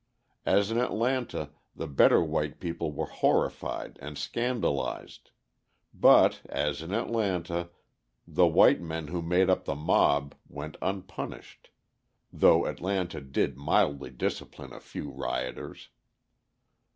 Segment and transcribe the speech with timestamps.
[0.47, 5.29] As in Atlanta, the better white people were horrified and scandalised;
[5.93, 7.69] but, as in Atlanta,
[8.25, 11.69] the white men who made up the mob went unpunished
[12.33, 15.89] (though Atlanta did mildly discipline a few rioters).